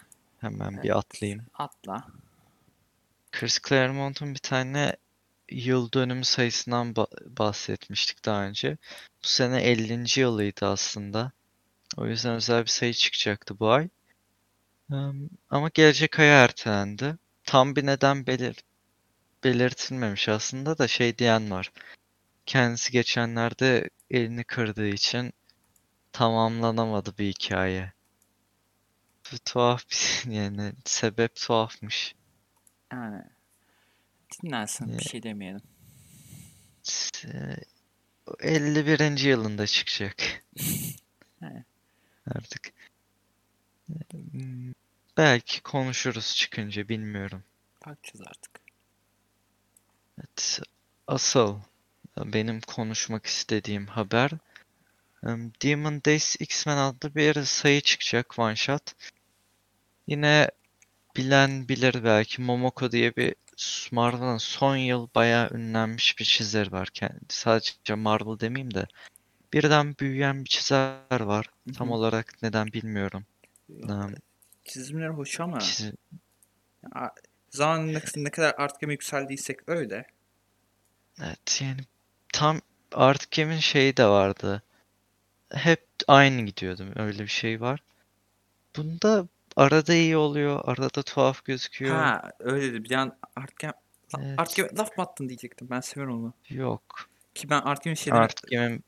[0.41, 1.47] hemen bir atlayayım.
[1.55, 2.07] Atla.
[3.33, 4.97] Chris Claremont'un bir tane
[5.51, 8.77] yıl dönümü sayısından ba- bahsetmiştik daha önce.
[9.25, 10.21] Bu sene 50.
[10.21, 11.33] yılıydı aslında.
[11.97, 13.89] O yüzden özel bir sayı çıkacaktı bu ay.
[15.51, 17.17] Ama gelecek aya ertelendi.
[17.45, 18.57] Tam bir neden belir
[19.45, 21.73] belirtilmemiş aslında da şey diyen var.
[22.47, 25.33] Kendisi geçenlerde elini kırdığı için
[26.13, 27.93] tamamlanamadı bir hikaye.
[29.33, 32.15] Bu tuhaf bir yani sebep tuhafmış.
[32.93, 33.23] Yani
[34.43, 34.89] dinlensin.
[34.89, 34.99] Ya.
[34.99, 35.63] Bir şey demeyelim.
[37.25, 37.57] Eee,
[38.41, 39.29] 51.
[39.29, 40.45] yılında çıkacak.
[42.27, 42.73] Artık.
[45.17, 47.45] Belki konuşuruz çıkınca bilmiyorum.
[47.87, 48.61] Bakacağız artık.
[50.19, 50.61] Evet,
[51.07, 51.59] asıl
[52.17, 54.31] benim konuşmak istediğim haber
[55.27, 58.83] em, Demon Days X-Men adlı bir sayı çıkacak one shot.
[60.07, 60.51] Yine
[61.17, 63.35] bilen bilir belki Momoko diye bir
[63.93, 66.89] Marvel'ın son yıl bayağı ünlenmiş bir çizer var.
[66.95, 68.87] Kendi, sadece Marvel demeyeyim de
[69.53, 71.47] birden büyüyen bir çizer var.
[71.77, 73.27] Tam olarak neden bilmiyorum.
[73.71, 74.15] Em,
[74.65, 75.95] Çizimleri hoş ama çizi-
[76.95, 77.09] a-
[77.51, 80.07] zaman ne, kadar art game yükseldiysek öyle.
[81.23, 81.81] Evet yani
[82.33, 82.61] tam
[82.93, 84.63] artık emin şeyi de vardı.
[85.53, 86.93] Hep aynı gidiyordum.
[86.97, 87.83] Öyle bir şey var.
[88.77, 91.97] Bunda arada iyi oluyor, arada tuhaf gözüküyor.
[91.97, 93.73] Ha öyle de bir an art game,
[94.15, 94.39] La- Evet.
[94.41, 95.71] art game laf mı attın diyecektim.
[95.71, 96.35] Ben seviyorum onu.
[96.49, 97.09] Yok.
[97.35, 98.85] Ki ben art game şeyleri Artık emin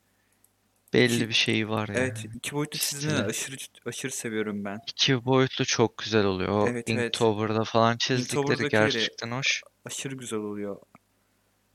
[0.93, 1.97] belli bir şeyi var yani.
[1.99, 4.79] evet iki boyutlu çizimleri aşırı aşırı seviyorum ben.
[4.87, 6.49] İki boyutlu çok güzel oluyor.
[6.49, 7.05] O Evet, evet.
[7.05, 9.63] Inktober'da falan çizdikleri Inktober'dakileri- gerçekten hoş.
[9.85, 10.77] Aşırı güzel oluyor.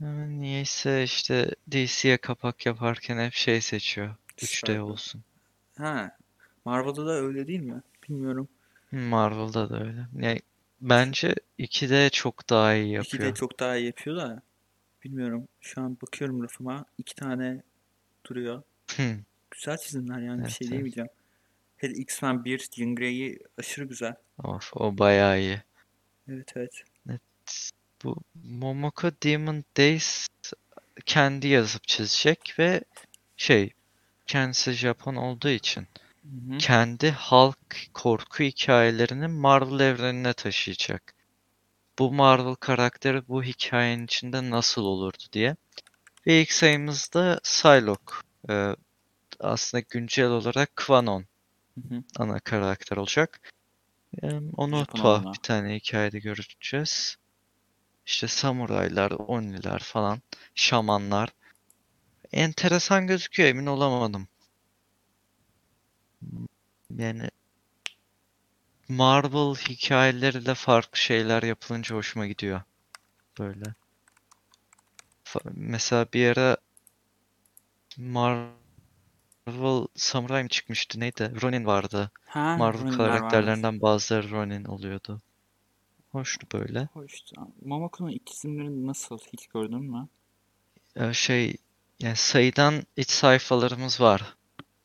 [0.00, 4.14] Ama niyeyse işte DC'ye kapak yaparken hep şey seçiyor.
[4.38, 4.78] 3D Cyber.
[4.78, 5.22] olsun.
[5.78, 6.16] Ha.
[6.64, 7.82] Marvel'da da öyle değil mi?
[8.08, 8.48] Bilmiyorum.
[8.92, 10.06] Marvel'da da öyle.
[10.20, 10.40] Yani
[10.80, 13.22] bence 2D çok daha iyi İki yapıyor.
[13.30, 14.42] de çok daha iyi yapıyor da.
[15.04, 15.48] Bilmiyorum.
[15.60, 16.84] Şu an bakıyorum rafıma.
[16.98, 17.62] iki tane
[18.26, 18.62] duruyor.
[18.96, 19.16] Hı.
[19.50, 20.70] Güzel çizimler yani bir Evet, şey evet.
[20.70, 21.10] diyemeyeceğim.
[21.76, 24.14] Hele X-Men 1 Jean Grey'i aşırı güzel.
[24.44, 25.62] Of, o bayağı iyi.
[26.28, 26.84] Evet evet.
[28.04, 30.28] Bu Momoko Demon Days
[31.06, 32.80] kendi yazıp çizecek ve
[33.36, 33.72] şey
[34.26, 35.86] kendisi Japon olduğu için
[36.22, 36.58] Hı hı.
[36.58, 37.58] kendi halk
[37.94, 41.14] korku hikayelerini Marvel evrenine taşıyacak.
[41.98, 45.56] Bu Marvel karakteri bu hikayenin içinde nasıl olurdu diye.
[46.26, 48.14] Ve ilk sayımızda Psylocke.
[48.50, 48.76] Ee,
[49.40, 51.26] aslında güncel olarak Quanon
[51.74, 52.02] Hı hı.
[52.18, 53.40] ana karakter olacak.
[54.22, 55.32] Ee, onu Japon tuhaf olma.
[55.32, 57.16] bir tane hikayede göreceğiz.
[58.06, 60.22] İşte samuraylar, oniler falan,
[60.54, 61.28] şamanlar.
[62.32, 64.28] Enteresan gözüküyor, emin olamadım.
[66.96, 67.30] Yani
[68.88, 72.60] Marvel hikayeleriyle farklı şeyler yapılınca hoşuma gidiyor.
[73.38, 73.64] Böyle.
[75.44, 76.56] Mesela bir ara
[77.98, 81.00] Marvel Samurai mı çıkmıştı?
[81.00, 81.32] Neydi?
[81.42, 82.10] Ronin vardı.
[82.26, 82.96] Ha, Marvel varmış.
[82.96, 85.20] karakterlerinden bazıları Ronin oluyordu.
[86.12, 86.88] Hoştu böyle.
[86.92, 87.36] Hoştu.
[87.64, 89.18] Momoko'nun iç çizimleri nasıl?
[89.32, 90.08] Hiç gördün mü?
[90.96, 91.56] Ee, şey
[92.00, 94.36] yani sayıdan iç sayfalarımız var.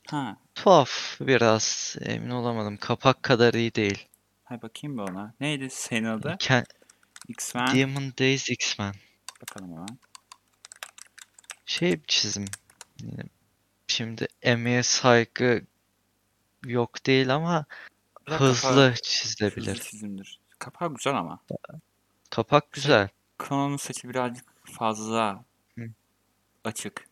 [0.08, 2.78] Ha, Tuhaf biraz emin olamadım.
[2.78, 4.08] Kapak kadar iyi değil.
[4.44, 5.34] hay bakayım bir ona.
[5.40, 6.28] Neydi senin adı?
[6.40, 6.66] Ke-
[7.28, 7.76] X-Men.
[7.76, 8.94] Demon Days X-Men.
[9.42, 9.98] Bakalım hemen.
[11.66, 12.46] Şey bir çizim.
[13.88, 15.62] Şimdi emeğe saygı
[16.66, 17.66] yok değil ama
[18.28, 19.72] Biraz hızlı kapağı- çizilebilir.
[19.72, 20.40] Hızlı çizimdir.
[20.60, 21.40] Kapağı güzel ama.
[22.30, 23.10] Kapak güzel.
[23.44, 24.46] Chrono'nun saçı birazcık
[24.78, 25.44] fazla
[25.78, 25.86] Hı.
[26.64, 27.08] açık.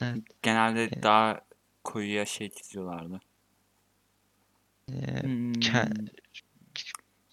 [0.00, 0.22] Evet.
[0.42, 1.02] Genelde Evet.
[1.02, 1.40] daha
[1.84, 3.20] koyuya şey çiziyorlardı.
[4.92, 5.52] Ee, Hmm.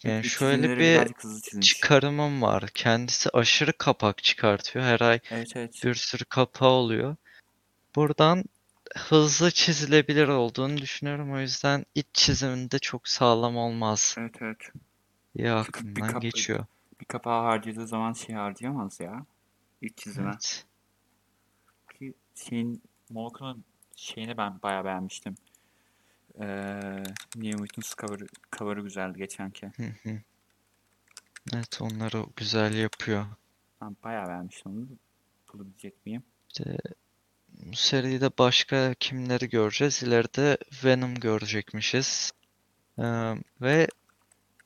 [0.04, 1.12] yani şöyle bir
[1.62, 2.68] çıkarımım var.
[2.74, 4.86] Kendisi aşırı kapak çıkartıyor.
[4.86, 5.82] Her ay Evet evet.
[5.84, 7.16] bir sürü kapağı oluyor.
[7.98, 8.44] Buradan
[8.96, 11.34] hızlı çizilebilir olduğunu düşünüyorum.
[11.34, 14.16] O yüzden iç çiziminde çok sağlam olmaz.
[14.18, 14.58] Evet evet.
[15.36, 16.66] İyi bir aklımdan kapa- geçiyor.
[17.02, 19.26] Bir kapağı harcadığı zaman şey harcayamaz ya.
[19.82, 20.30] İlk çizime.
[20.30, 20.66] Evet.
[22.00, 23.64] Ki şeyin Momoko'nun
[23.96, 25.36] şeyini ben bayağı beğenmiştim.
[26.40, 26.46] Ee,
[27.36, 28.20] New Mutants cover,
[28.58, 29.68] cover'ı güzeldi geçenki.
[29.68, 30.22] Hı hı.
[31.54, 33.26] Evet onları güzel yapıyor.
[33.82, 34.88] Ben bayağı beğenmiştim onu.
[35.54, 36.24] Bulabilecek miyim?
[36.50, 36.78] İşte
[37.72, 40.04] bu seride başka kimleri göreceğiz?
[40.04, 42.32] İleride Venom görecekmişiz.
[43.00, 43.04] Ee,
[43.62, 43.88] ve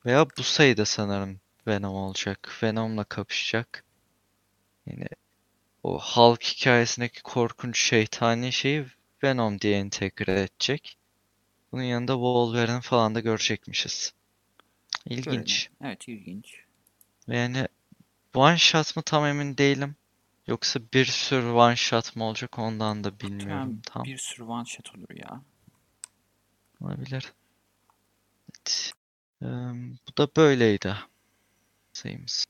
[0.06, 2.60] veya bu sayıda sanırım Venom olacak.
[2.64, 3.84] Venom'la kapışacak.
[4.88, 5.08] Yani
[5.84, 8.86] o Hulk hikayesindeki korkunç şeytani şeyi
[9.24, 10.98] Venom diye entegre edecek.
[11.72, 14.14] Bunun yanında Wolverine falan da görecekmişiz.
[15.06, 15.70] İlginç.
[15.70, 15.92] Görelim.
[15.92, 16.56] Evet ilginç.
[17.28, 17.68] Yani
[18.34, 19.96] one shot mı tam emin değilim.
[20.52, 24.04] Yoksa bir sürü one shot mı olacak ondan da bilmiyorum Muhtemelen tam.
[24.04, 25.42] bir sürü one shot olur ya.
[26.82, 27.34] Olabilir.
[28.50, 28.94] Evet.
[29.42, 29.48] Eee,
[30.08, 30.96] bu da böyleydi.
[31.94, 32.46] Sayımız.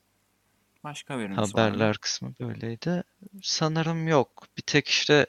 [0.83, 1.35] Başka var mı?
[1.35, 3.03] Haberler kısmı böyleydi.
[3.43, 4.47] Sanırım yok.
[4.57, 5.25] Bir tek işte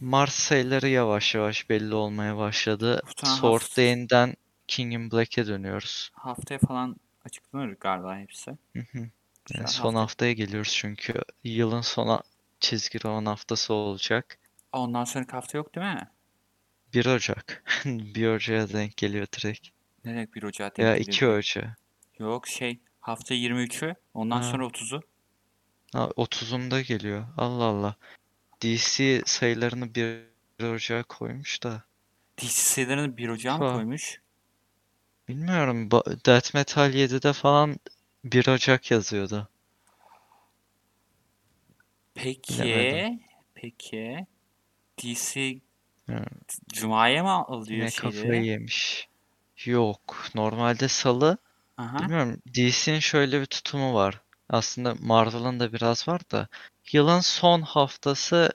[0.00, 3.02] Mars sayıları yavaş yavaş belli olmaya başladı.
[3.16, 4.34] Sword Day'inden
[4.68, 6.10] King in Black'e dönüyoruz.
[6.14, 8.50] Haftaya falan açıklanır galiba hepsi.
[8.72, 9.08] Hı hı.
[9.50, 10.00] Yani son hafta.
[10.00, 12.22] haftaya geliyoruz çünkü yılın sona
[12.60, 14.38] çizgi roman haftası olacak.
[14.72, 16.10] Ondan sonraki hafta yok değil mi?
[16.94, 17.64] 1 Ocak.
[17.84, 19.68] 1 Ocak'a denk geliyor direkt.
[20.04, 21.30] Ne demek 1 Ocak'a denk Ya geliyor 2 diye.
[21.30, 21.78] Ocak.
[22.18, 24.42] Yok şey hafta 23'ü ondan Ha.
[24.42, 25.02] sonra 30'u.
[25.92, 27.24] Ha 30'unda geliyor.
[27.36, 27.96] Allah Allah.
[28.62, 30.24] DC sayılarını 1
[30.64, 31.84] Ocak'a koymuş da.
[32.38, 34.20] DC sayılarını 1 Ocak'a mı koymuş?
[35.28, 35.90] Bilmiyorum.
[36.26, 37.76] Death Metal 7'de falan
[38.24, 39.48] 1 Ocak yazıyordu.
[42.14, 43.20] Peki, Bilemedim.
[43.54, 44.26] peki
[45.02, 45.60] DC
[46.06, 46.24] Ha,
[46.72, 48.46] Cuma'ya mı alıyor Ne kafayı şeyleri?
[48.46, 49.08] yemiş.
[49.64, 50.26] Yok.
[50.34, 51.38] Normalde salı.
[51.76, 51.98] Aha.
[51.98, 52.42] Bilmiyorum.
[52.54, 54.20] DC'nin şöyle bir tutumu var.
[54.48, 56.48] Aslında Marvel'ın da biraz var da.
[56.92, 58.52] Yılın son haftası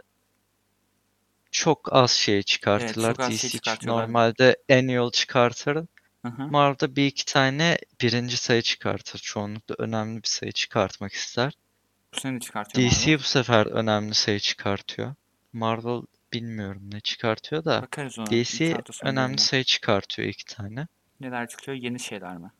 [1.52, 3.12] çok az şey çıkartırlar.
[3.16, 4.04] çok az şey DC çıkartıyorlar.
[4.04, 5.86] normalde annual çıkartır.
[6.28, 6.48] Aha.
[6.48, 9.20] Marvel'da bir iki tane birinci sayı çıkartır.
[9.20, 11.54] Çoğunlukla önemli bir sayı çıkartmak ister.
[12.16, 13.20] Bu sene çıkartıyor DC Marvel.
[13.20, 15.16] bu sefer önemli sayı çıkartıyor.
[15.54, 16.02] Marvel
[16.34, 17.82] bilmiyorum ne çıkartıyor da.
[17.82, 18.26] Bakarız ona.
[18.26, 20.88] DC önemli sayı çıkartıyor iki tane.
[21.20, 21.78] Neler çıkıyor?
[21.78, 22.52] Yeni şeyler mi?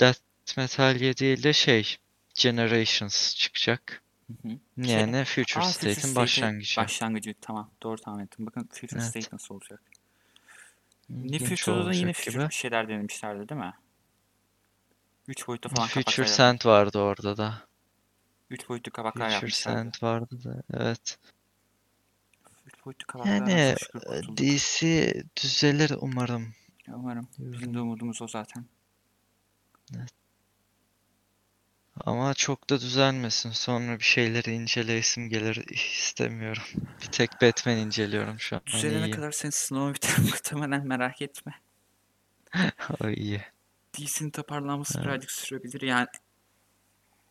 [0.00, 0.20] Death
[0.56, 1.96] Metal 7 ile şey
[2.34, 4.02] Generations çıkacak.
[4.26, 4.58] Hı hı.
[4.76, 6.80] Yani Şey- Future Aa, State'in başlangıcı.
[6.80, 7.34] Başlangıcı.
[7.40, 7.70] Tamam.
[7.82, 8.46] Doğru tahmin ettim.
[8.46, 9.10] Bakın Future Evet.
[9.10, 9.82] State nasıl olacak?
[11.12, 12.48] New Future'da da yine Future gibi.
[12.48, 13.74] bir şeyler denemişlerdi değil mi?
[15.28, 17.62] 3 boyutlu falan Future kapaklar Sand vardı orada da.
[18.50, 19.78] 3 boyutlu kapaklar Future yapmışlardı.
[19.78, 20.62] Sand vardı da.
[20.74, 21.18] Evet.
[22.66, 24.36] 3 boyutlu kapaklardan Yani şükür e.
[24.36, 26.54] DC düzelir umarım.
[26.88, 27.28] Umarım.
[27.38, 28.64] Bizim de umudumuz o zaten.
[32.06, 33.50] Ama çok da düzelmesin.
[33.50, 36.62] Sonra bir şeyleri inceleyesim gelir istemiyorum.
[37.02, 38.62] Bir tek Batman inceliyorum şu an.
[38.66, 39.10] Düzelene iyi.
[39.10, 41.54] kadar senin sınavı biter muhtemelen merak etme.
[43.04, 43.42] O iyi.
[43.98, 45.06] DC'nin toparlanması Evet.
[45.06, 45.80] birazcık sürebilir.
[45.80, 46.06] Yani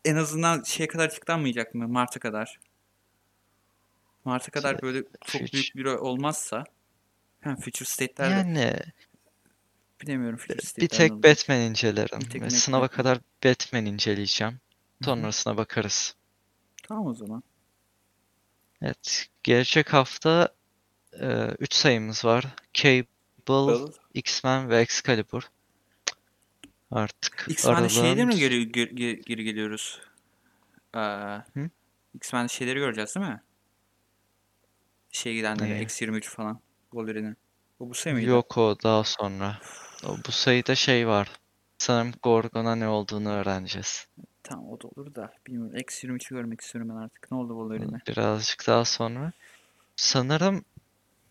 [0.06, 1.88] en azından şeye kadar açıklanmayacak mı?
[1.88, 2.60] Mart'a kadar.
[4.26, 6.64] Mart'a kadar böyle çok Future- büyük bir olmazsa
[7.42, 8.76] hem Future State'ler de Yani
[10.02, 10.40] bilemiyorum
[10.78, 11.24] bir tek olacak.
[11.24, 12.20] Batman incelerim.
[12.20, 12.50] Bir tek Batman.
[12.58, 14.60] sınava kadar Batman inceleyeceğim.
[15.06, 16.16] Sonrasına bakarız.
[16.88, 17.44] Tamam o zaman.
[18.82, 19.28] Evet.
[19.44, 20.56] Gelecek hafta
[21.60, 22.46] 3 sayımız var.
[22.74, 23.06] Cable,
[23.48, 25.44] Well, X-Men ve Excalibur.
[26.92, 30.02] Artık şeyleri aralığın mi geri, geri, geri- geliyoruz?
[30.96, 31.38] Ee,
[32.16, 33.42] X-Men'de şeyleri göreceğiz değil mi?
[35.12, 35.82] Şeye gidenleri, Neyi?
[35.82, 36.60] Eksi 23 falan.
[36.90, 37.36] Wolverine'i.
[37.80, 38.30] O bu şey miydi?
[38.30, 39.60] Yok o daha sonra.
[40.04, 41.32] Bu sayıda şey var.
[41.78, 44.08] Sanırım Gorgon'a ne olduğunu öğreneceğiz.
[44.44, 45.34] Tamam o da olur da.
[45.48, 45.78] Bilmiyorum.
[45.78, 47.32] Eksi 23'ü görmek istiyorum ben artık.
[47.32, 48.02] Ne oldu Wolverine'e?
[48.08, 49.32] Birazcık daha sonra.
[49.96, 50.66] Sanırım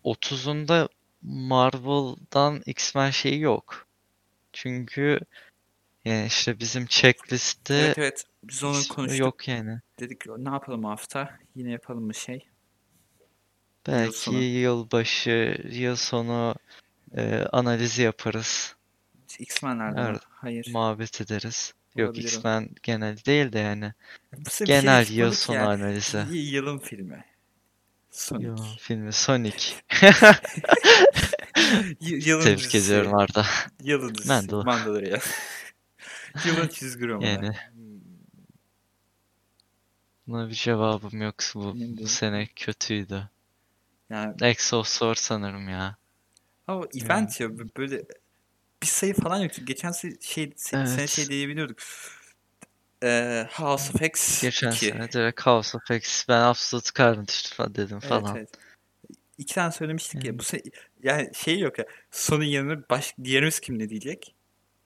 [0.04, 0.88] 30'unda
[1.22, 3.87] Marvel'dan X-Men şeyi yok.
[4.52, 5.20] Çünkü
[6.04, 8.24] yani işte bizim checklist'te Evet evet.
[8.44, 9.20] Biz onu konuştuk.
[9.20, 9.80] yok yani.
[10.00, 11.38] Dedik ne yapalım bu hafta?
[11.54, 12.46] Yine yapalım mı şey?
[13.87, 14.38] Belki sonu.
[14.38, 16.54] yılbaşı, yıl sonu
[17.16, 18.77] e, analizi yaparız.
[19.38, 20.07] X-Men'lerde mi?
[20.11, 20.23] Evet.
[20.31, 20.68] Hayır.
[20.73, 21.75] Muhabbet ederiz.
[21.96, 22.27] Yok Olabilir o.
[22.27, 23.92] X-Men genel değil de yani.
[24.33, 25.68] Bu bir şey Genel yıl sonu ya.
[25.68, 26.25] analizi.
[26.31, 27.25] Yılın filmi.
[28.11, 28.46] Sonic.
[28.46, 29.75] Yo, filmi Sonic.
[32.01, 32.79] Yılın Tebrik dizisi.
[32.79, 33.46] ediyorum Arda.
[33.83, 34.29] Yılın dizisi.
[34.29, 34.66] Mandalorian.
[34.79, 35.20] Mandalorian.
[36.44, 37.27] Yılın çizgi romanı.
[37.29, 37.49] Yani.
[37.49, 38.01] Hmm.
[40.27, 41.35] Buna bir cevabım yok.
[41.55, 42.11] Bu, bu yok.
[42.11, 43.29] sene kötüydü.
[44.11, 45.96] Yani Exosor sanırım ya.
[46.70, 48.04] Ama event ya bö- böyle
[48.83, 49.62] bir sayı falan yoktu.
[49.64, 51.11] Geçen se- şey se- sene Evet.
[51.11, 51.78] şey diyebiliyorduk.
[53.02, 54.87] Ee, House of X Geçen 2.
[54.87, 56.28] sene direkt House of X.
[56.28, 58.37] Ben Absolute Carnage falan dedim Evet falan.
[58.37, 58.50] evet.
[59.38, 60.28] İki tane söylemiştik ya.
[60.28, 60.38] Yani.
[60.38, 60.70] Bu se-
[61.02, 61.85] yani şey yok ya.
[62.11, 64.35] Sonun yanına baş diğerimiz kim ne diyecek?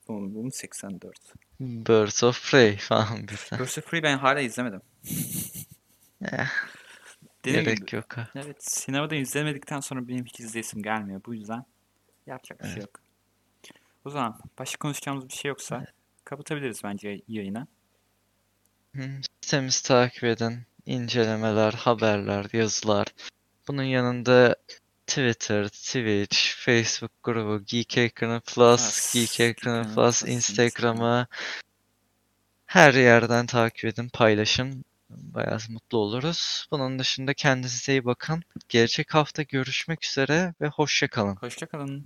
[0.07, 1.19] Onun bunun 84.
[1.59, 3.61] Birds of Prey falan bir tane.
[3.61, 4.81] Birds of Prey ben hala izlemedim.
[6.31, 6.47] Eh,
[7.45, 8.27] Dediğim gibi gerek yok ha.
[8.35, 11.21] Evet, sinemada izlemedikten sonra benim hiç izleyesim gelmiyor.
[11.25, 11.65] Bu yüzden
[12.27, 12.81] yapacak bir şey Evet.
[12.81, 12.99] yok.
[14.05, 15.85] O zaman başka konuşacağımız bir şey yoksa
[16.25, 17.67] kapatabiliriz bence yayını.
[18.95, 19.01] Hı,
[19.41, 20.59] Sitemizi takip edin.
[20.85, 23.07] İncelemeler, haberler, yazılar.
[23.67, 24.55] Bunun yanında
[25.07, 31.27] Twitter, Twitch, Facebook grubu, Geek Ekranı Plus, Geek Ekranı Plus, Instagram'ı
[32.65, 34.85] her yerden takip edin, paylaşın.
[35.17, 36.67] Bayağı mutlu oluruz.
[36.71, 38.43] Bunun dışında kendinize iyi bakın.
[38.69, 41.35] Gelecek hafta görüşmek üzere ve hoşça kalın.
[41.35, 42.05] Hoşça kalın.